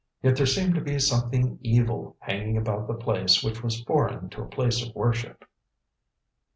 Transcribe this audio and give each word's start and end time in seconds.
Yet 0.23 0.35
there 0.37 0.47
seemed 0.47 0.73
to 0.73 0.81
be 0.81 0.97
something 0.97 1.59
evil 1.61 2.15
hanging 2.21 2.57
about 2.57 2.87
the 2.87 2.95
place 2.95 3.43
which 3.43 3.61
was 3.61 3.83
foreign 3.83 4.31
to 4.31 4.41
a 4.41 4.47
place 4.47 4.83
of 4.83 4.95
worship. 4.95 5.45